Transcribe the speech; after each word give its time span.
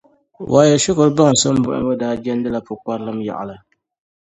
Wayo 0.53 0.75
shikuru 0.83 1.09
baŋsim 1.17 1.55
bɔhimbu 1.65 1.93
daa 2.01 2.15
jɛndila 2.23 2.59
pukparilim 2.67 3.19
yaɣili. 3.27 3.55